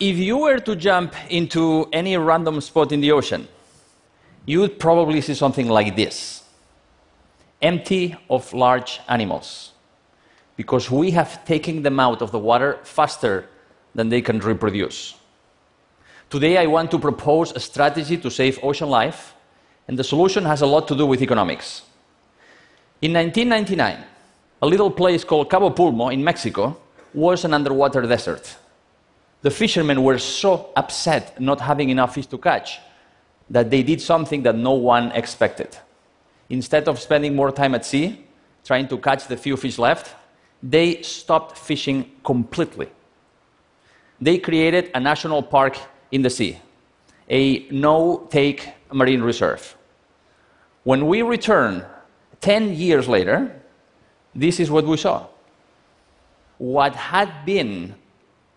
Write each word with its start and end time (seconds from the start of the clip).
If 0.00 0.16
you 0.16 0.38
were 0.38 0.58
to 0.60 0.76
jump 0.76 1.14
into 1.28 1.86
any 1.92 2.16
random 2.16 2.62
spot 2.62 2.90
in 2.90 3.02
the 3.02 3.12
ocean, 3.12 3.46
you 4.46 4.60
would 4.60 4.78
probably 4.78 5.20
see 5.20 5.34
something 5.34 5.68
like 5.68 5.94
this 5.94 6.42
empty 7.60 8.16
of 8.30 8.50
large 8.54 9.00
animals, 9.06 9.72
because 10.56 10.90
we 10.90 11.10
have 11.10 11.44
taken 11.44 11.82
them 11.82 12.00
out 12.00 12.22
of 12.22 12.30
the 12.32 12.38
water 12.38 12.78
faster 12.82 13.46
than 13.94 14.08
they 14.08 14.22
can 14.22 14.38
reproduce. 14.38 15.16
Today, 16.30 16.56
I 16.56 16.64
want 16.64 16.90
to 16.92 16.98
propose 16.98 17.52
a 17.52 17.60
strategy 17.60 18.16
to 18.16 18.30
save 18.30 18.58
ocean 18.62 18.88
life, 18.88 19.34
and 19.86 19.98
the 19.98 20.04
solution 20.04 20.46
has 20.46 20.62
a 20.62 20.66
lot 20.66 20.88
to 20.88 20.96
do 20.96 21.04
with 21.04 21.20
economics. 21.20 21.82
In 23.02 23.12
1999, 23.12 24.02
a 24.62 24.66
little 24.66 24.90
place 24.90 25.24
called 25.24 25.50
Cabo 25.50 25.68
Pulmo 25.68 26.10
in 26.10 26.24
Mexico 26.24 26.78
was 27.12 27.44
an 27.44 27.52
underwater 27.52 28.00
desert. 28.00 28.56
The 29.42 29.50
fishermen 29.50 30.02
were 30.02 30.18
so 30.18 30.70
upset 30.76 31.40
not 31.40 31.60
having 31.60 31.88
enough 31.90 32.14
fish 32.14 32.26
to 32.26 32.38
catch 32.38 32.78
that 33.48 33.70
they 33.70 33.82
did 33.82 34.00
something 34.00 34.42
that 34.42 34.56
no 34.56 34.72
one 34.72 35.10
expected. 35.12 35.76
Instead 36.50 36.88
of 36.88 36.98
spending 36.98 37.34
more 37.34 37.50
time 37.50 37.74
at 37.74 37.84
sea 37.84 38.24
trying 38.64 38.86
to 38.88 38.98
catch 38.98 39.26
the 39.26 39.36
few 39.36 39.56
fish 39.56 39.78
left, 39.78 40.14
they 40.62 41.00
stopped 41.02 41.56
fishing 41.56 42.10
completely. 42.22 42.88
They 44.20 44.38
created 44.38 44.90
a 44.94 45.00
national 45.00 45.42
park 45.42 45.78
in 46.10 46.22
the 46.22 46.30
sea, 46.30 46.58
a 47.28 47.66
no 47.70 48.26
take 48.30 48.68
marine 48.92 49.22
reserve. 49.22 49.76
When 50.84 51.06
we 51.06 51.22
returned 51.22 51.86
10 52.40 52.74
years 52.74 53.08
later, 53.08 53.62
this 54.34 54.60
is 54.60 54.70
what 54.70 54.84
we 54.84 54.96
saw. 54.96 55.26
What 56.58 56.94
had 56.94 57.46
been 57.46 57.94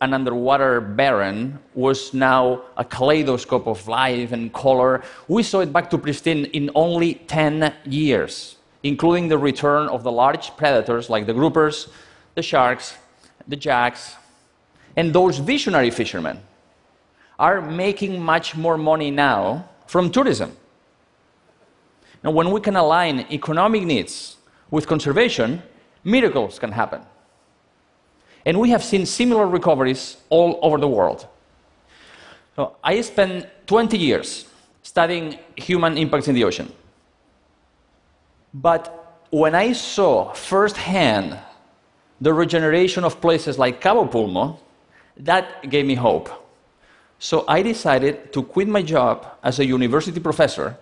an 0.03 0.13
underwater 0.13 0.81
barren 0.81 1.57
was 1.75 2.13
now 2.13 2.61
a 2.75 2.83
kaleidoscope 2.83 3.67
of 3.67 3.87
life 3.87 4.33
and 4.33 4.51
color. 4.51 5.01
We 5.29 5.43
saw 5.43 5.61
it 5.61 5.71
back 5.71 5.89
to 5.91 5.97
pristine 5.97 6.45
in 6.45 6.69
only 6.75 7.15
10 7.15 7.73
years, 7.85 8.57
including 8.83 9.29
the 9.29 9.37
return 9.37 9.87
of 9.87 10.03
the 10.03 10.11
large 10.11 10.57
predators 10.57 11.09
like 11.09 11.25
the 11.25 11.33
groupers, 11.33 11.87
the 12.35 12.41
sharks, 12.41 12.97
the 13.47 13.55
jacks, 13.55 14.15
and 14.97 15.13
those 15.13 15.37
visionary 15.37 15.89
fishermen 15.89 16.41
are 17.39 17.61
making 17.61 18.21
much 18.21 18.57
more 18.57 18.77
money 18.77 19.09
now 19.09 19.69
from 19.87 20.11
tourism. 20.11 20.51
Now, 22.23 22.31
when 22.31 22.51
we 22.51 22.59
can 22.59 22.75
align 22.75 23.25
economic 23.31 23.83
needs 23.83 24.35
with 24.69 24.85
conservation, 24.85 25.63
miracles 26.03 26.59
can 26.59 26.73
happen. 26.73 27.01
And 28.45 28.59
we 28.59 28.69
have 28.71 28.83
seen 28.83 29.05
similar 29.05 29.47
recoveries 29.47 30.17
all 30.29 30.59
over 30.61 30.77
the 30.77 30.87
world. 30.87 31.27
So 32.55 32.75
I 32.83 33.01
spent 33.01 33.47
20 33.67 33.97
years 33.97 34.45
studying 34.83 35.39
human 35.55 35.97
impacts 35.97 36.27
in 36.27 36.35
the 36.35 36.43
ocean. 36.43 36.71
But 38.53 39.25
when 39.31 39.55
I 39.55 39.73
saw 39.73 40.33
firsthand 40.33 41.39
the 42.21 42.33
regeneration 42.33 43.03
of 43.03 43.19
places 43.19 43.57
like 43.57 43.81
Cabo 43.81 44.05
Pulmo, 44.05 44.59
that 45.17 45.69
gave 45.69 45.85
me 45.85 45.95
hope. 45.95 46.29
So 47.17 47.45
I 47.47 47.61
decided 47.61 48.33
to 48.33 48.43
quit 48.43 48.67
my 48.67 48.81
job 48.81 49.25
as 49.41 49.59
a 49.59 49.65
university 49.65 50.19
professor 50.19 50.77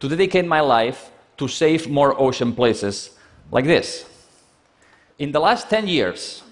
to 0.00 0.08
dedicate 0.08 0.46
my 0.46 0.60
life 0.60 1.10
to 1.36 1.48
save 1.48 1.88
more 1.88 2.20
ocean 2.20 2.52
places 2.52 3.10
like 3.50 3.64
this. 3.64 4.04
In 5.22 5.30
the 5.30 5.38
last 5.38 5.70
10 5.70 5.86
years, 5.86 6.42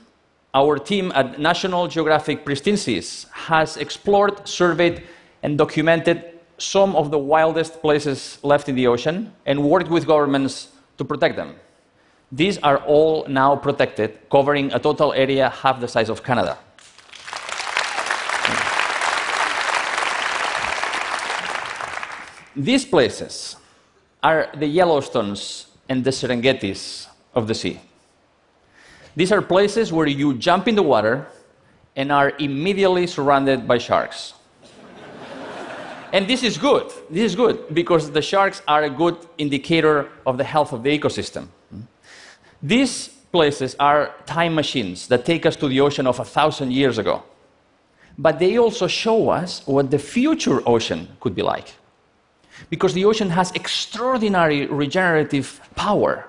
our 0.55 0.79
team 0.79 1.11
at 1.17 1.41
National 1.41 1.89
Geographic 1.89 2.45
Pristine 2.45 2.77
Seas 2.77 3.27
has 3.33 3.77
explored, 3.77 4.47
surveyed, 4.47 5.03
and 5.43 5.59
documented 5.59 6.39
some 6.57 6.95
of 6.95 7.11
the 7.11 7.19
wildest 7.19 7.83
places 7.83 8.39
left 8.45 8.69
in 8.69 8.77
the 8.77 8.87
ocean 8.87 9.33
and 9.45 9.61
worked 9.65 9.91
with 9.91 10.07
governments 10.07 10.69
to 10.99 11.05
protect 11.05 11.35
them. 11.35 11.57
These 12.31 12.59
are 12.59 12.77
all 12.87 13.27
now 13.27 13.57
protected, 13.57 14.17
covering 14.31 14.73
a 14.73 14.79
total 14.79 15.13
area 15.15 15.49
half 15.49 15.81
the 15.81 15.89
size 15.89 16.09
of 16.09 16.23
Canada. 16.23 16.57
These 22.55 22.85
places 22.85 23.57
are 24.23 24.49
the 24.55 24.67
Yellowstones 24.67 25.67
and 25.89 26.05
the 26.05 26.13
Serengetis 26.13 27.09
of 27.35 27.49
the 27.49 27.55
sea. 27.57 27.81
These 29.21 29.33
are 29.33 29.43
places 29.43 29.93
where 29.93 30.07
you 30.07 30.33
jump 30.33 30.67
in 30.67 30.75
the 30.75 30.83
water 30.83 31.27
and 31.95 32.11
are 32.11 32.33
immediately 32.39 33.07
surrounded 33.07 33.69
by 33.69 33.77
sharks. 33.77 34.33
and 36.15 36.27
this 36.27 36.43
is 36.43 36.57
good. 36.57 36.87
This 37.11 37.25
is 37.31 37.35
good 37.37 37.75
because 37.75 38.11
the 38.11 38.23
sharks 38.23 38.63
are 38.67 38.85
a 38.85 38.89
good 38.89 39.19
indicator 39.37 40.09
of 40.25 40.39
the 40.39 40.45
health 40.45 40.73
of 40.73 40.83
the 40.83 40.99
ecosystem. 40.99 41.49
These 42.63 43.09
places 43.31 43.77
are 43.79 44.15
time 44.25 44.55
machines 44.55 45.07
that 45.09 45.27
take 45.27 45.45
us 45.45 45.55
to 45.57 45.69
the 45.69 45.83
ocean 45.83 46.07
of 46.07 46.19
a 46.19 46.25
thousand 46.25 46.73
years 46.73 46.97
ago. 46.97 47.23
But 48.17 48.39
they 48.39 48.57
also 48.57 48.87
show 48.87 49.29
us 49.29 49.61
what 49.67 49.91
the 49.91 49.99
future 49.99 50.67
ocean 50.67 51.09
could 51.21 51.35
be 51.35 51.43
like. 51.43 51.75
Because 52.71 52.95
the 52.95 53.05
ocean 53.05 53.29
has 53.29 53.53
extraordinary 53.53 54.65
regenerative 54.65 55.61
power 55.77 56.27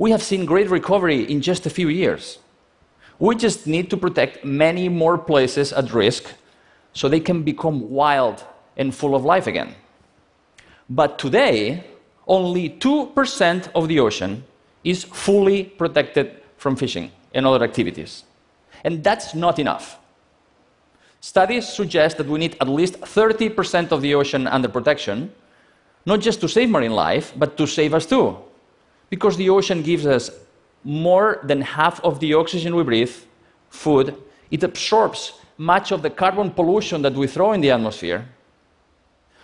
we 0.00 0.10
have 0.10 0.22
seen 0.22 0.46
great 0.46 0.70
recovery 0.70 1.30
in 1.30 1.42
just 1.42 1.66
a 1.66 1.70
few 1.70 1.88
years. 1.88 2.38
We 3.18 3.36
just 3.36 3.66
need 3.66 3.90
to 3.90 3.98
protect 3.98 4.46
many 4.46 4.88
more 4.88 5.18
places 5.18 5.74
at 5.74 5.92
risk 5.92 6.24
so 6.94 7.06
they 7.06 7.20
can 7.20 7.42
become 7.42 7.90
wild 7.90 8.42
and 8.78 8.94
full 8.94 9.14
of 9.14 9.26
life 9.26 9.46
again. 9.46 9.74
But 10.88 11.18
today, 11.18 11.84
only 12.26 12.70
2% 12.70 13.70
of 13.74 13.88
the 13.88 14.00
ocean 14.00 14.42
is 14.84 15.04
fully 15.04 15.64
protected 15.64 16.40
from 16.56 16.76
fishing 16.76 17.12
and 17.34 17.46
other 17.46 17.62
activities. 17.62 18.24
And 18.82 19.04
that's 19.04 19.34
not 19.34 19.58
enough. 19.58 19.98
Studies 21.20 21.68
suggest 21.68 22.16
that 22.16 22.26
we 22.26 22.38
need 22.38 22.56
at 22.58 22.70
least 22.70 22.98
30% 23.02 23.92
of 23.92 24.00
the 24.00 24.14
ocean 24.14 24.46
under 24.46 24.68
protection, 24.68 25.30
not 26.06 26.20
just 26.20 26.40
to 26.40 26.48
save 26.48 26.70
marine 26.70 26.92
life, 26.92 27.34
but 27.36 27.58
to 27.58 27.66
save 27.66 27.92
us 27.92 28.06
too. 28.06 28.38
Because 29.10 29.36
the 29.36 29.50
ocean 29.50 29.82
gives 29.82 30.06
us 30.06 30.30
more 30.84 31.40
than 31.42 31.60
half 31.60 32.02
of 32.02 32.20
the 32.20 32.32
oxygen 32.34 32.74
we 32.74 32.84
breathe, 32.84 33.14
food, 33.68 34.16
it 34.50 34.62
absorbs 34.62 35.34
much 35.58 35.92
of 35.92 36.00
the 36.02 36.10
carbon 36.10 36.50
pollution 36.50 37.02
that 37.02 37.12
we 37.12 37.26
throw 37.26 37.52
in 37.52 37.60
the 37.60 37.70
atmosphere. 37.70 38.26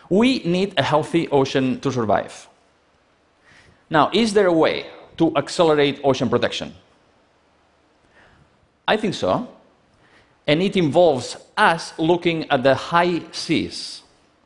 We 0.08 0.38
need 0.44 0.72
a 0.78 0.82
healthy 0.82 1.28
ocean 1.28 1.80
to 1.80 1.92
survive. 1.92 2.48
Now, 3.90 4.10
is 4.12 4.32
there 4.32 4.46
a 4.46 4.52
way 4.52 4.86
to 5.18 5.36
accelerate 5.36 6.00
ocean 6.02 6.28
protection? 6.28 6.74
I 8.88 8.96
think 8.96 9.14
so. 9.14 9.48
And 10.46 10.62
it 10.62 10.76
involves 10.76 11.36
us 11.56 11.92
looking 11.98 12.48
at 12.50 12.62
the 12.62 12.74
high 12.74 13.22
seas. 13.32 14.02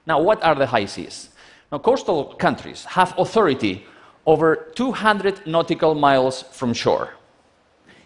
Now, 0.07 0.21
what 0.21 0.43
are 0.43 0.55
the 0.55 0.67
high 0.67 0.87
seas? 0.87 1.29
Now, 1.71 1.79
coastal 1.79 2.35
countries 2.35 2.85
have 2.85 3.15
authority 3.19 3.85
over 4.27 4.57
200 4.75 5.47
nautical 5.47 5.95
miles 5.95 6.43
from 6.43 6.73
shore. 6.73 7.15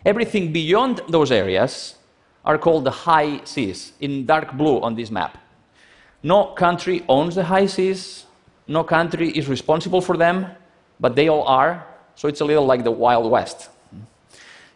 Everything 0.05 0.53
beyond 0.53 1.01
those 1.09 1.31
areas 1.31 1.97
are 2.45 2.59
called 2.59 2.85
the 2.85 2.91
high 2.91 3.41
seas, 3.45 3.93
in 4.01 4.27
dark 4.27 4.53
blue 4.53 4.81
on 4.81 4.95
this 4.95 5.11
map. 5.11 5.39
No 6.23 6.47
country 6.47 7.05
owns 7.09 7.35
the 7.35 7.45
high 7.45 7.67
seas, 7.67 8.27
no 8.67 8.85
country 8.85 9.31
is 9.31 9.49
responsible 9.49 10.01
for 10.01 10.17
them, 10.17 10.47
but 11.01 11.17
they 11.17 11.29
all 11.29 11.45
are, 11.45 11.87
so 12.15 12.29
it's 12.29 12.41
a 12.41 12.45
little 12.45 12.67
like 12.67 12.85
the 12.85 12.91
Wild 12.91 13.31
West. 13.31 13.71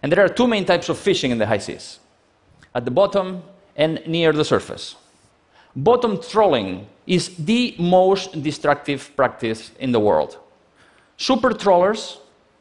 And 0.02 0.12
there 0.12 0.24
are 0.24 0.28
two 0.28 0.46
main 0.46 0.64
types 0.64 0.88
of 0.88 0.98
fishing 0.98 1.30
in 1.30 1.38
the 1.38 1.46
high 1.46 1.58
seas 1.58 1.98
at 2.74 2.84
the 2.84 2.90
bottom 2.90 3.42
and 3.76 4.02
near 4.06 4.32
the 4.32 4.44
surface. 4.44 4.96
Bottom 5.74 6.20
trawling 6.20 6.86
is 7.06 7.34
the 7.36 7.74
most 7.78 8.42
destructive 8.42 9.14
practice 9.16 9.70
in 9.78 9.92
the 9.92 10.00
world. 10.00 10.38
Super 11.18 11.52
trawlers, 11.52 12.20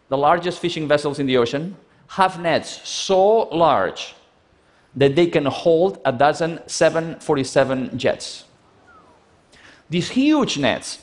the 0.10 0.18
largest 0.18 0.60
fishing 0.60 0.88
vessels 0.88 1.20
in 1.20 1.28
the 1.28 1.38
ocean, 1.38 1.78
have 2.08 2.42
nets 2.42 2.82
so 2.90 3.48
large 3.50 4.16
that 4.96 5.16
they 5.16 5.28
can 5.28 5.46
hold 5.46 6.00
a 6.04 6.12
dozen 6.12 6.60
747 6.66 7.98
jets. 8.00 8.46
These 9.92 10.10
huge 10.10 10.58
nets 10.58 11.00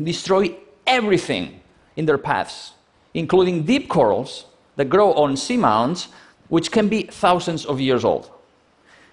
destroy 0.00 0.54
everything 0.86 1.60
in 1.96 2.04
their 2.04 2.18
paths, 2.18 2.72
including 3.14 3.62
deep 3.62 3.88
corals 3.88 4.44
that 4.76 4.90
grow 4.90 5.14
on 5.14 5.36
seamounts, 5.36 6.08
which 6.48 6.70
can 6.70 6.88
be 6.88 7.04
thousands 7.04 7.64
of 7.64 7.80
years 7.80 8.04
old. 8.04 8.30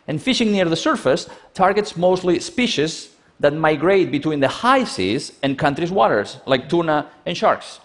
And 0.09 0.21
fishing 0.21 0.51
near 0.51 0.65
the 0.65 0.75
surface 0.75 1.29
targets 1.53 1.95
mostly 1.95 2.41
species 2.41 3.15
that 3.39 3.53
migrate 3.53 4.11
between 4.11 4.39
the 4.39 4.47
high 4.47 4.83
seas 4.83 5.33
and 5.43 5.57
countries' 5.57 5.91
waters, 5.91 6.37
like 6.45 6.69
tuna 6.69 7.09
and 7.25 7.37
sharks. 7.37 7.79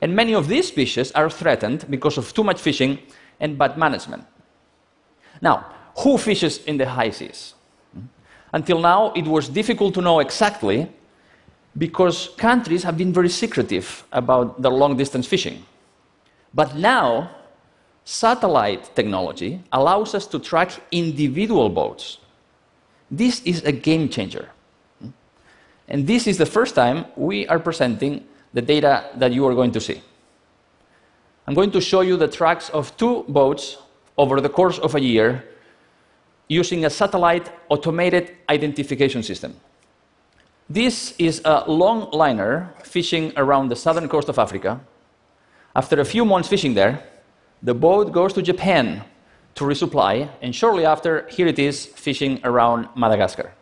And 0.00 0.14
many 0.14 0.34
of 0.34 0.48
these 0.48 0.68
species 0.68 1.12
are 1.12 1.28
threatened 1.28 1.86
because 1.90 2.18
of 2.18 2.32
too 2.32 2.44
much 2.44 2.60
fishing 2.60 2.98
and 3.40 3.58
bad 3.58 3.76
management. 3.76 4.24
Now, 5.40 5.66
who 5.98 6.16
fishes 6.18 6.58
in 6.64 6.76
the 6.76 6.88
high 6.88 7.10
seas? 7.10 7.54
Until 8.52 8.80
now, 8.80 9.12
it 9.12 9.26
was 9.26 9.48
difficult 9.48 9.94
to 9.94 10.00
know 10.00 10.20
exactly 10.20 10.90
because 11.76 12.28
countries 12.36 12.82
have 12.82 12.96
been 12.96 13.12
very 13.12 13.28
secretive 13.28 14.04
about 14.12 14.62
their 14.62 14.70
long 14.72 14.96
distance 14.96 15.26
fishing. 15.26 15.64
But 16.54 16.76
now, 16.76 17.30
satellite 18.04 18.94
technology 18.96 19.62
allows 19.70 20.14
us 20.14 20.26
to 20.28 20.38
track 20.38 20.70
individual 20.90 21.68
boats. 21.68 22.18
This 23.10 23.42
is 23.42 23.62
a 23.64 23.72
game 23.72 24.08
changer. 24.08 24.48
And 25.88 26.06
this 26.06 26.26
is 26.26 26.36
the 26.36 26.46
first 26.46 26.74
time 26.74 27.06
we 27.16 27.46
are 27.48 27.58
presenting 27.58 28.24
the 28.52 28.62
data 28.62 29.10
that 29.16 29.32
you 29.32 29.46
are 29.46 29.54
going 29.54 29.72
to 29.72 29.80
see. 29.80 30.02
I'm 31.46 31.54
going 31.54 31.70
to 31.72 31.80
show 31.80 32.02
you 32.02 32.16
the 32.16 32.28
tracks 32.28 32.68
of 32.70 32.94
two 32.96 33.24
boats 33.28 33.78
over 34.18 34.40
the 34.40 34.48
course 34.48 34.78
of 34.78 34.94
a 34.94 35.00
year 35.00 35.44
using 36.48 36.84
a 36.84 36.90
satellite 36.90 37.50
automated 37.68 38.36
identification 38.48 39.22
system. 39.22 39.56
This 40.68 41.14
is 41.18 41.40
a 41.44 41.64
long 41.70 42.10
liner 42.10 42.74
fishing 42.82 43.32
around 43.36 43.68
the 43.68 43.76
southern 43.76 44.08
coast 44.08 44.28
of 44.28 44.38
Africa. 44.38 44.80
After 45.74 46.00
a 46.00 46.04
few 46.04 46.24
months 46.24 46.48
fishing 46.48 46.74
there, 46.74 47.02
the 47.62 47.74
boat 47.74 48.12
goes 48.12 48.34
to 48.34 48.42
Japan 48.42 49.04
to 49.54 49.64
resupply, 49.64 50.28
and 50.42 50.54
shortly 50.54 50.84
after, 50.84 51.26
here 51.28 51.46
it 51.46 51.58
is 51.58 51.86
fishing 51.86 52.40
around 52.44 52.88
Madagascar. 52.94 53.52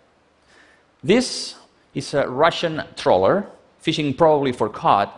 This 1.03 1.55
is 1.97 2.13
a 2.13 2.29
Russian 2.29 2.85
trawler 2.95 3.47
fishing 3.79 4.13
probably 4.13 4.53
for 4.53 4.69
cod 4.69 5.09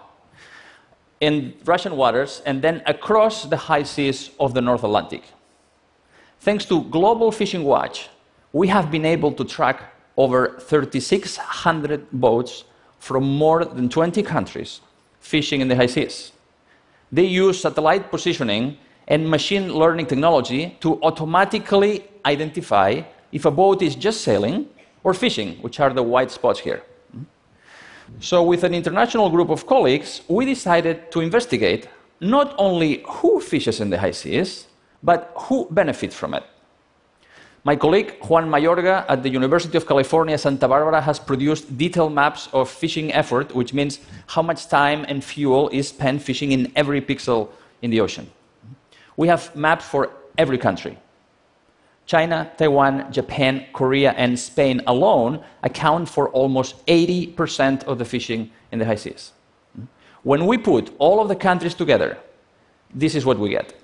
in 1.21 1.53
Russian 1.65 1.97
waters 1.97 2.41
and 2.47 2.63
then 2.63 2.83
across 2.87 3.45
the 3.47 3.57
high 3.57 3.83
seas 3.83 4.31
of 4.39 4.55
the 4.55 4.61
North 4.61 4.85
Atlantic. 4.85 5.25
Thanks 6.41 6.65
to 6.67 6.85
Global 6.85 7.33
Fishing 7.33 7.65
Watch, 7.65 8.09
we 8.53 8.69
have 8.69 8.93
been 8.93 9.05
able 9.05 9.33
to 9.33 9.45
track 9.45 9.93
over 10.17 10.57
3,600 10.61 12.07
boats 12.13 12.65
from 13.01 13.25
more 13.25 13.65
than 13.65 13.89
20 13.89 14.23
countries 14.23 14.81
fishing 15.19 15.61
in 15.61 15.67
the 15.67 15.75
high 15.75 15.87
seas. 15.87 16.31
They 17.11 17.25
use 17.25 17.61
satellite 17.61 18.09
positioning 18.11 18.79
and 19.09 19.29
machine 19.29 19.75
learning 19.75 20.07
technology 20.07 20.77
to 20.81 21.03
automatically 21.03 22.05
identify 22.25 23.03
if 23.33 23.45
a 23.45 23.51
boat 23.51 23.83
is 23.83 23.97
just 23.97 24.21
sailing 24.21 24.69
or 25.05 25.15
fishing, 25.15 25.56
which 25.62 25.81
are 25.81 25.93
the 25.93 26.03
white 26.03 26.31
spots 26.31 26.61
here. 26.61 26.83
So, 28.21 28.43
with 28.43 28.65
an 28.65 28.75
international 28.75 29.31
group 29.31 29.50
of 29.50 29.67
colleagues, 29.67 30.23
we 30.29 30.45
decided 30.45 31.12
to 31.12 31.21
investigate 31.21 31.89
not 32.21 32.55
only 32.59 33.05
who 33.06 33.41
fishes 33.41 33.81
in 33.81 33.91
the 33.91 33.99
high 33.99 34.12
seas, 34.12 34.67
but 35.03 35.33
who 35.37 35.69
benefits 35.71 36.15
from 36.15 36.35
it? 36.35 36.43
My 37.65 37.77
colleague 37.77 38.17
Juan 38.23 38.49
Mayorga 38.49 39.05
at 39.09 39.23
the 39.23 39.29
University 39.29 39.77
of 39.77 39.87
California, 39.87 40.39
Santa 40.39 40.67
Barbara, 40.67 41.00
has 41.00 41.19
produced 41.19 41.77
detailed 41.77 42.12
maps 42.12 42.49
of 42.53 42.71
fishing 42.71 43.12
effort, 43.12 43.55
which 43.55 43.75
means 43.75 44.00
how 44.27 44.43
much 44.43 44.69
time 44.69 45.05
and 45.09 45.23
fuel 45.23 45.69
is 45.69 45.89
spent 45.89 46.23
fishing 46.23 46.53
in 46.53 46.73
every 46.77 47.03
pixel 47.03 47.50
in 47.83 47.91
the 47.91 48.00
ocean. 48.00 48.31
We 49.17 49.29
have 49.29 49.55
maps 49.55 49.85
for 49.85 50.11
every 50.39 50.56
country. 50.56 50.97
China, 52.09 52.51
Taiwan, 52.57 53.13
Japan, 53.13 53.67
Korea, 53.75 54.13
and 54.13 54.39
Spain 54.39 54.81
alone 54.87 55.45
account 55.63 56.09
for 56.09 56.31
almost 56.31 56.85
80% 56.87 57.85
of 57.85 57.99
the 57.99 58.05
fishing 58.07 58.51
in 58.73 58.79
the 58.79 58.87
high 58.87 58.95
seas. 58.95 59.33
When 60.23 60.47
we 60.47 60.57
put 60.57 60.91
all 60.99 61.21
of 61.21 61.29
the 61.29 61.37
countries 61.37 61.75
together, 61.75 62.17
this 62.95 63.15
is 63.15 63.27
what 63.27 63.39
we 63.39 63.51
get. 63.51 63.75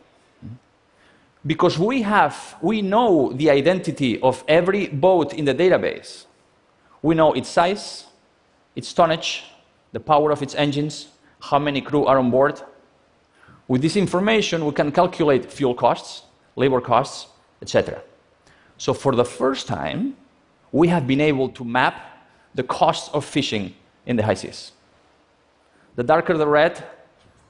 Because 1.46 1.78
we 1.78 2.00
have 2.00 2.56
we 2.62 2.80
know 2.80 3.30
the 3.34 3.50
identity 3.50 4.18
of 4.22 4.42
every 4.48 4.86
boat 4.86 5.34
in 5.34 5.44
the 5.44 5.54
database. 5.54 6.24
We 7.02 7.14
know 7.14 7.34
its 7.34 7.50
size 7.50 8.06
its 8.74 8.90
tonnage 8.94 9.44
the 9.92 10.00
power 10.00 10.32
of 10.32 10.42
its 10.42 10.54
engines 10.54 11.08
how 11.40 11.58
many 11.58 11.82
crew 11.82 12.06
are 12.06 12.18
on 12.18 12.30
board. 12.30 12.62
With 13.68 13.82
this 13.82 13.96
information 13.96 14.64
we 14.64 14.72
can 14.72 14.90
calculate 14.90 15.52
fuel 15.52 15.74
costs 15.74 16.22
labor 16.56 16.80
costs 16.80 17.26
etc 17.60 18.00
so 18.78 18.94
for 18.94 19.14
the 19.14 19.24
first 19.24 19.66
time 19.66 20.16
we 20.72 20.88
have 20.88 21.06
been 21.06 21.20
able 21.20 21.48
to 21.48 21.64
map 21.64 21.94
the 22.54 22.62
costs 22.62 23.08
of 23.14 23.24
fishing 23.24 23.74
in 24.06 24.16
the 24.16 24.22
high 24.22 24.34
seas 24.34 24.72
the 25.96 26.02
darker 26.02 26.36
the 26.36 26.46
red 26.46 26.84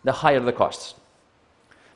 the 0.04 0.12
higher 0.12 0.40
the 0.40 0.52
costs 0.52 0.94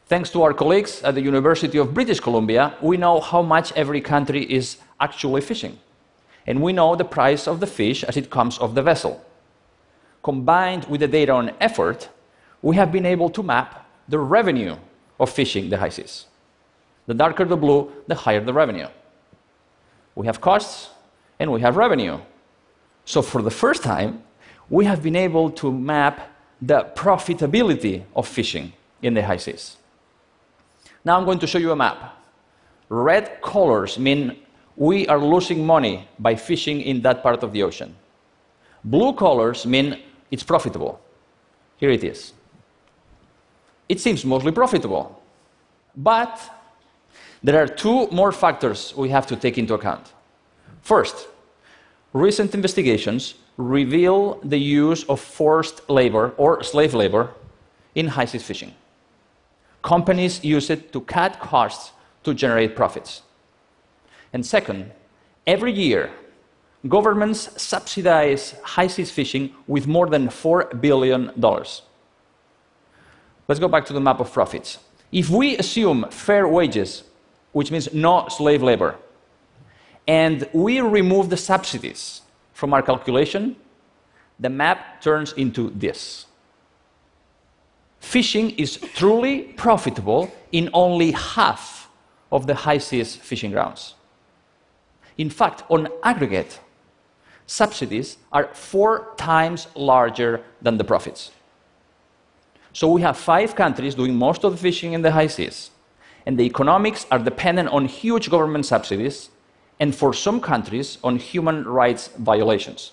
Thanks 0.08 0.30
to 0.30 0.42
our 0.42 0.54
colleagues 0.54 1.02
at 1.02 1.14
the 1.14 1.20
University 1.20 1.76
of 1.76 1.92
British 1.92 2.18
Columbia, 2.18 2.74
we 2.80 2.96
know 2.96 3.20
how 3.20 3.42
much 3.42 3.72
every 3.72 4.00
country 4.00 4.42
is 4.50 4.78
actually 4.98 5.42
fishing. 5.42 5.78
And 6.46 6.62
we 6.62 6.72
know 6.72 6.96
the 6.96 7.04
price 7.04 7.46
of 7.46 7.60
the 7.60 7.66
fish 7.66 8.04
as 8.04 8.16
it 8.16 8.30
comes 8.30 8.58
off 8.58 8.74
the 8.74 8.82
vessel. 8.82 9.22
Combined 10.22 10.86
with 10.86 11.00
the 11.00 11.08
data 11.08 11.32
on 11.32 11.52
effort, 11.60 12.08
we 12.62 12.74
have 12.76 12.90
been 12.90 13.04
able 13.04 13.28
to 13.28 13.42
map 13.42 13.86
the 14.08 14.18
revenue 14.18 14.76
of 15.20 15.28
fishing 15.28 15.68
the 15.68 15.76
high 15.76 15.90
seas. 15.90 16.24
The 17.06 17.12
darker 17.12 17.44
the 17.44 17.58
blue, 17.58 17.92
the 18.06 18.14
higher 18.14 18.40
the 18.40 18.54
revenue. 18.54 18.88
We 20.18 20.26
have 20.26 20.40
costs 20.40 20.90
and 21.38 21.52
we 21.52 21.60
have 21.60 21.76
revenue. 21.76 22.18
So, 23.04 23.22
for 23.22 23.40
the 23.40 23.52
first 23.52 23.84
time, 23.84 24.24
we 24.68 24.84
have 24.84 25.00
been 25.00 25.14
able 25.14 25.48
to 25.62 25.70
map 25.70 26.16
the 26.60 26.90
profitability 26.96 28.02
of 28.16 28.26
fishing 28.26 28.72
in 29.00 29.14
the 29.14 29.22
high 29.22 29.36
seas. 29.36 29.76
Now 31.04 31.16
I'm 31.16 31.24
going 31.24 31.38
to 31.38 31.46
show 31.46 31.58
you 31.58 31.70
a 31.70 31.76
map. 31.76 32.16
Red 32.88 33.40
colors 33.42 33.96
mean 33.96 34.36
we 34.74 35.06
are 35.06 35.20
losing 35.20 35.64
money 35.64 36.08
by 36.18 36.34
fishing 36.34 36.80
in 36.80 37.00
that 37.02 37.22
part 37.22 37.44
of 37.44 37.52
the 37.52 37.62
ocean. 37.62 37.94
Blue 38.82 39.12
colors 39.12 39.66
mean 39.66 40.00
it's 40.32 40.42
profitable. 40.42 41.00
Here 41.76 41.90
it 41.90 42.02
is. 42.02 42.32
It 43.88 44.00
seems 44.00 44.24
mostly 44.24 44.50
profitable. 44.50 45.22
But 45.96 46.40
there 47.42 47.62
are 47.62 47.68
two 47.68 48.08
more 48.08 48.32
factors 48.32 48.94
we 48.96 49.10
have 49.10 49.26
to 49.28 49.36
take 49.36 49.58
into 49.58 49.74
account. 49.74 50.12
First, 50.82 51.28
recent 52.12 52.54
investigations 52.54 53.34
reveal 53.56 54.40
the 54.42 54.58
use 54.58 55.04
of 55.04 55.20
forced 55.20 55.88
labor 55.90 56.32
or 56.36 56.62
slave 56.62 56.94
labor 56.94 57.30
in 57.94 58.08
high 58.08 58.24
seas 58.24 58.42
fishing. 58.42 58.74
Companies 59.82 60.44
use 60.44 60.70
it 60.70 60.92
to 60.92 61.00
cut 61.00 61.38
costs 61.40 61.92
to 62.24 62.34
generate 62.34 62.74
profits. 62.76 63.22
And 64.32 64.44
second, 64.44 64.92
every 65.46 65.72
year, 65.72 66.10
governments 66.88 67.50
subsidize 67.60 68.54
high 68.62 68.86
seas 68.86 69.10
fishing 69.10 69.54
with 69.66 69.86
more 69.86 70.08
than 70.08 70.28
$4 70.28 70.80
billion. 70.80 71.32
Let's 73.48 73.60
go 73.60 73.68
back 73.68 73.86
to 73.86 73.92
the 73.92 74.00
map 74.00 74.20
of 74.20 74.32
profits. 74.32 74.78
If 75.10 75.30
we 75.30 75.56
assume 75.56 76.06
fair 76.10 76.46
wages, 76.46 77.04
which 77.52 77.70
means 77.70 77.92
no 77.92 78.28
slave 78.28 78.62
labor, 78.62 78.96
and 80.06 80.48
we 80.52 80.80
remove 80.80 81.28
the 81.30 81.36
subsidies 81.36 82.22
from 82.52 82.72
our 82.72 82.82
calculation, 82.82 83.56
the 84.40 84.48
map 84.50 85.00
turns 85.00 85.32
into 85.32 85.70
this 85.70 86.26
fishing 88.00 88.50
is 88.50 88.78
truly 88.94 89.42
profitable 89.64 90.30
in 90.52 90.70
only 90.72 91.12
half 91.12 91.90
of 92.30 92.46
the 92.46 92.54
high 92.54 92.78
seas 92.78 93.16
fishing 93.16 93.50
grounds. 93.50 93.94
In 95.16 95.30
fact, 95.30 95.62
on 95.68 95.88
aggregate, 96.02 96.60
subsidies 97.46 98.18
are 98.32 98.48
four 98.54 99.12
times 99.16 99.66
larger 99.74 100.42
than 100.62 100.78
the 100.78 100.84
profits. 100.84 101.32
So 102.72 102.90
we 102.90 103.00
have 103.02 103.16
five 103.16 103.54
countries 103.54 103.94
doing 103.94 104.14
most 104.14 104.44
of 104.44 104.52
the 104.52 104.58
fishing 104.58 104.92
in 104.92 105.02
the 105.02 105.10
high 105.10 105.26
seas, 105.26 105.70
and 106.28 106.38
the 106.38 106.44
economics 106.44 107.06
are 107.10 107.18
dependent 107.18 107.70
on 107.70 107.86
huge 107.86 108.28
government 108.28 108.66
subsidies, 108.66 109.30
and 109.80 109.94
for 109.94 110.12
some 110.12 110.42
countries, 110.42 110.98
on 111.02 111.16
human 111.16 111.64
rights 111.64 112.08
violations. 112.18 112.92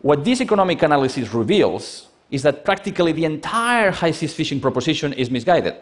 What 0.00 0.24
this 0.24 0.40
economic 0.40 0.82
analysis 0.82 1.32
reveals 1.32 2.08
is 2.32 2.42
that 2.42 2.64
practically 2.64 3.12
the 3.12 3.24
entire 3.24 3.92
high 3.92 4.10
seas 4.10 4.34
fishing 4.34 4.60
proposition 4.60 5.12
is 5.12 5.30
misguided. 5.30 5.76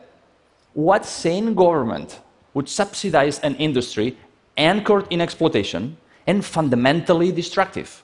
What 0.74 1.06
sane 1.06 1.54
government 1.54 2.20
would 2.52 2.68
subsidize 2.68 3.38
an 3.38 3.54
industry 3.56 4.18
anchored 4.58 5.06
in 5.08 5.22
exploitation 5.22 5.96
and 6.26 6.44
fundamentally 6.44 7.32
destructive 7.32 8.02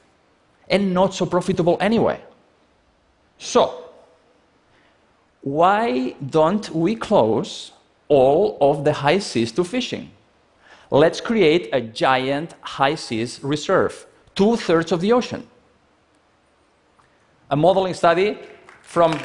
and 0.71 0.95
not 0.95 1.13
so 1.13 1.27
profitable 1.27 1.77
anyway? 1.81 2.19
So, 3.37 3.91
why 5.43 6.17
don't 6.31 6.71
we 6.71 6.97
close 6.97 7.73
all 8.09 8.57
of 8.61 8.85
the 8.85 8.93
high 8.93 9.19
seas 9.19 9.53
to 9.53 9.65
fishing? 9.65 10.11
Let's 10.91 11.21
create 11.21 11.69
a 11.73 11.81
giant 11.81 12.55
high 12.61 12.95
seas 12.95 13.43
reserve, 13.43 14.07
two 14.35 14.57
thirds 14.57 14.93
of 14.93 15.01
the 15.01 15.13
ocean 15.13 15.49
a 17.51 17.57
modeling 17.57 17.95
study 17.95 18.39
from 18.83 19.17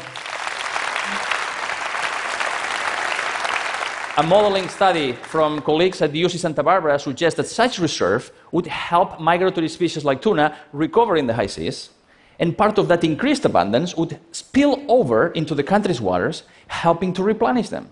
A 4.18 4.24
modeling 4.24 4.68
study 4.68 5.14
from 5.14 5.62
colleagues 5.62 6.02
at 6.02 6.12
the 6.12 6.22
UC 6.22 6.38
Santa 6.38 6.62
Barbara 6.62 7.00
suggests 7.00 7.38
that 7.38 7.48
such 7.48 7.80
reserve 7.80 8.30
would 8.52 8.68
help 8.68 9.22
migratory 9.22 9.70
species 9.70 10.04
like 10.04 10.22
tuna 10.22 10.56
recover 10.74 11.16
in 11.16 11.28
the 11.28 11.34
high 11.34 11.48
seas, 11.48 11.92
and 12.38 12.58
part 12.58 12.78
of 12.78 12.90
that 12.90 13.06
increased 13.06 13.46
abundance 13.46 13.96
would 13.96 14.20
spill 14.34 14.84
over 14.90 15.30
into 15.30 15.56
the 15.56 15.64
country's 15.64 16.02
waters, 16.02 16.44
helping 16.68 17.14
to 17.14 17.24
replenish 17.24 17.70
them. 17.70 17.90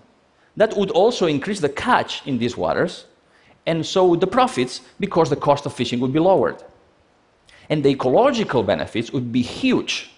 That 0.56 0.76
would 0.76 0.92
also 0.92 1.26
increase 1.26 1.60
the 1.60 1.70
catch 1.70 2.26
in 2.28 2.38
these 2.38 2.58
waters, 2.58 3.06
and 3.66 3.86
so 3.86 4.16
the 4.16 4.28
profits 4.28 4.82
because 5.00 5.30
the 5.30 5.36
cost 5.36 5.66
of 5.66 5.74
fishing 5.74 6.00
would 6.00 6.14
be 6.14 6.20
lowered. 6.20 6.64
And 7.70 7.84
the 7.84 7.90
ecological 7.90 8.64
benefits 8.64 9.12
would 9.14 9.32
be 9.32 9.42
huge 9.42 10.12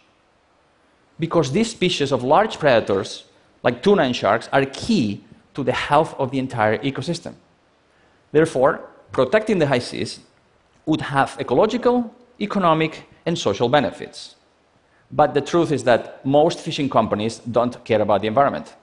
because 1.20 1.52
these 1.52 1.70
species 1.70 2.12
of 2.12 2.24
large 2.24 2.58
predators, 2.58 3.26
like 3.62 3.84
tuna 3.84 4.04
and 4.04 4.16
sharks, 4.16 4.50
are 4.52 4.66
key 4.66 5.24
to 5.54 5.64
the 5.64 5.74
health 5.74 6.16
of 6.18 6.32
the 6.32 6.40
entire 6.40 6.78
ecosystem. 6.80 7.36
Therefore, 8.32 8.82
protecting 9.12 9.60
the 9.60 9.68
high 9.68 9.80
seas 9.80 10.22
would 10.86 11.02
have 11.02 11.38
ecological, 11.40 12.14
economic, 12.40 13.04
and 13.26 13.38
social 13.38 13.70
benefits. 13.70 14.36
But 15.12 15.34
the 15.34 15.42
truth 15.42 15.72
is 15.72 15.84
that 15.84 16.26
most 16.26 16.60
fishing 16.60 16.90
companies 16.90 17.40
don't 17.40 17.84
care 17.84 18.02
about 18.02 18.22
the 18.22 18.28
environment. 18.28 18.74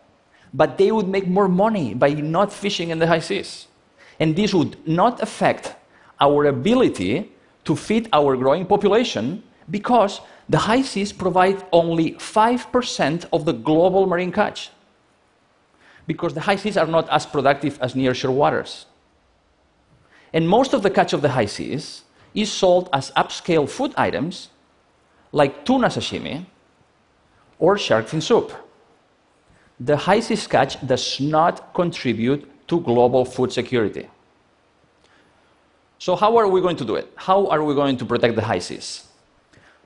But 0.52 0.78
they 0.78 0.93
would 0.93 1.09
make 1.09 1.28
more 1.28 1.49
money 1.49 1.95
by 1.95 2.11
not 2.14 2.52
fishing 2.52 2.90
in 2.90 2.99
the 2.99 3.07
high 3.07 3.21
seas. 3.21 3.67
And 4.21 4.35
this 4.35 4.55
would 4.55 4.76
not 4.87 5.23
affect 5.23 5.75
our 6.21 6.47
ability 6.47 7.33
to 7.64 7.76
feed 7.76 8.09
our 8.12 8.37
growing 8.37 8.67
population 8.67 9.43
because 9.71 10.21
the 10.49 10.59
high 10.59 10.83
seas 10.83 11.12
provide 11.12 11.62
only 11.73 12.12
5% 12.12 13.26
of 13.33 13.45
the 13.45 13.52
global 13.52 14.07
marine 14.07 14.33
catch. 14.33 14.71
Because 16.07 16.33
the 16.33 16.40
high 16.40 16.57
seas 16.57 16.76
are 16.76 16.87
not 16.87 17.09
as 17.11 17.26
productive 17.26 17.78
as 17.83 17.93
nearshore 17.95 18.33
waters. 18.33 18.87
And 20.33 20.49
most 20.49 20.73
of 20.73 20.83
the 20.83 20.90
catch 20.90 21.12
of 21.12 21.23
the 21.23 21.28
high 21.31 21.47
seas 21.47 22.05
is 22.35 22.50
sold 22.50 22.88
as 22.93 23.11
upscale 23.12 23.69
food 23.69 23.93
items 23.97 24.49
like 25.33 25.64
tuna 25.64 25.88
sashimi 25.88 26.47
or 27.59 27.76
shark 27.76 28.09
fin 28.09 28.21
soup. 28.21 28.52
The 29.80 29.97
high 29.97 30.20
seas 30.20 30.47
catch 30.47 30.85
does 30.85 31.20
not 31.20 31.73
contribute 31.73 32.50
to 32.68 32.80
global 32.80 33.25
food 33.25 33.52
security. 33.52 34.08
So, 36.00 36.16
how 36.16 36.37
are 36.37 36.49
we 36.49 36.61
going 36.61 36.76
to 36.76 36.85
do 36.85 36.97
it? 36.97 37.12
How 37.14 37.47
are 37.47 37.62
we 37.62 37.75
going 37.75 37.97
to 37.97 38.04
protect 38.04 38.35
the 38.35 38.42
high 38.42 38.58
seas? 38.58 39.04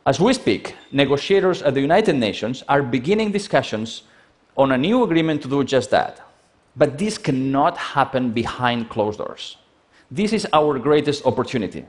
As 0.06 0.18
we 0.18 0.32
speak, 0.32 0.74
negotiators 0.90 1.62
at 1.62 1.74
the 1.74 1.80
United 1.80 2.16
Nations 2.16 2.64
are 2.68 2.82
beginning 2.82 3.32
discussions 3.32 4.02
on 4.56 4.72
a 4.72 4.78
new 4.78 5.04
agreement 5.04 5.42
to 5.42 5.48
do 5.48 5.62
just 5.62 5.90
that. 5.90 6.20
But 6.74 6.98
this 6.98 7.18
cannot 7.18 7.76
happen 7.76 8.30
behind 8.32 8.88
closed 8.88 9.18
doors. 9.18 9.58
This 10.10 10.32
is 10.32 10.46
our 10.52 10.78
greatest 10.78 11.24
opportunity. 11.26 11.84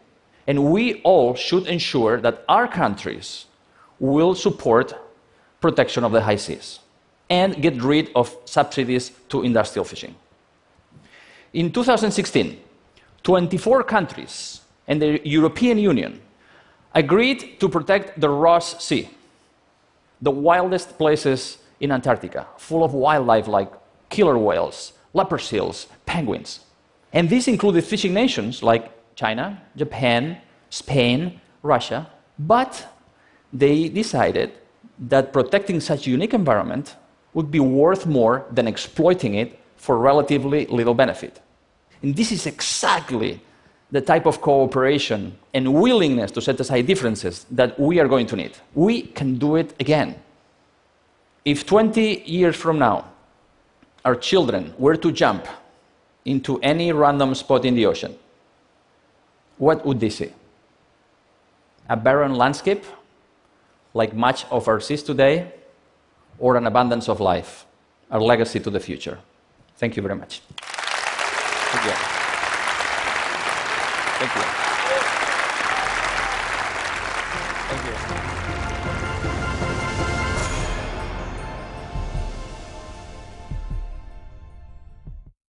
And 0.46 0.72
we 0.72 1.02
all 1.04 1.36
should 1.36 1.68
ensure 1.68 2.20
that 2.20 2.44
our 2.50 2.68
countries 2.68 3.46
will 4.00 4.36
support 4.36 4.94
protection 5.62 6.04
of 6.04 6.12
the 6.12 6.22
high 6.22 6.36
seas 6.36 6.80
and 7.30 7.62
get 7.62 7.82
rid 7.82 8.12
of 8.16 8.36
subsidies 8.46 9.12
to 9.30 9.44
industrial 9.44 9.86
fishing. 9.86 10.16
In 11.54 11.72
2016, 11.72 12.60
24 13.24 13.84
countries 13.84 14.62
and 14.88 15.02
the 15.02 15.22
European 15.28 15.78
Union 15.78 16.22
agreed 16.94 17.60
to 17.60 17.70
protect 17.70 18.20
the 18.20 18.30
Ross 18.30 18.84
Sea, 18.84 19.10
the 20.22 20.32
wildest 20.32 20.98
places 20.98 21.60
in 21.80 21.92
Antarctica, 21.92 22.48
full 22.58 22.84
of 22.84 22.94
wildlife 22.94 23.48
like 23.48 23.72
killer 24.10 24.38
whales, 24.38 24.94
leopard 25.14 25.42
seals, 25.42 25.88
penguins. 26.06 26.62
And 27.14 27.30
these 27.30 27.48
included 27.48 27.84
fishing 27.84 28.14
nations 28.14 28.64
like 28.64 28.92
China, 29.16 29.62
Japan, 29.76 30.38
Spain, 30.70 31.40
Russia, 31.62 32.10
but 32.40 32.88
they 33.52 33.90
decided 33.90 34.52
that 34.98 35.32
protecting 35.32 35.80
such 35.80 36.08
unique 36.08 36.34
environment 36.34 36.96
would 37.34 37.52
be 37.52 37.60
worth 37.60 38.06
more 38.06 38.46
than 38.52 38.68
exploiting 38.68 39.36
it 39.36 39.60
for 39.78 39.98
relatively 39.98 40.66
little 40.68 40.94
benefit. 40.94 41.42
And 42.02 42.16
this 42.16 42.32
is 42.32 42.46
exactly 42.46 43.42
the 43.92 44.02
type 44.02 44.26
of 44.26 44.42
cooperation 44.42 45.38
and 45.54 45.74
willingness 45.74 46.32
to 46.32 46.42
set 46.42 46.60
aside 46.60 46.88
differences 46.88 47.46
that 47.52 47.80
we 47.80 48.00
are 48.00 48.08
going 48.08 48.26
to 48.28 48.36
need. 48.36 48.58
We 48.74 49.04
can 49.04 49.38
do 49.38 49.56
it 49.56 49.74
again. 49.80 50.16
If 51.46 51.66
20 51.66 52.24
years 52.26 52.56
from 52.56 52.80
now, 52.80 53.10
our 54.06 54.16
children 54.16 54.74
were 54.78 54.96
to 54.96 55.12
jump 55.12 55.48
into 56.26 56.60
any 56.62 56.92
random 56.92 57.36
spot 57.36 57.66
in 57.66 57.76
the 57.76 57.86
ocean, 57.86 58.16
what 59.58 59.86
would 59.86 60.00
they 60.00 60.10
see? 60.10 60.32
A 61.90 61.96
barren 61.96 62.36
landscape, 62.36 62.84
like 63.94 64.16
much 64.16 64.46
of 64.50 64.68
our 64.68 64.80
seas 64.80 65.04
today, 65.04 65.52
or 66.40 66.56
an 66.56 66.68
abundance 66.68 67.10
of 67.10 67.20
life, 67.20 67.66
our 68.12 68.22
legacy 68.22 68.60
to 68.60 68.70
the 68.70 68.80
future? 68.80 69.20
Thank 69.78 69.96
you 69.96 70.04
very 70.04 70.16
much. 70.16 70.42
Thank 70.58 71.86
you. 71.86 71.92
Thank 74.20 74.36
you. 74.36 74.63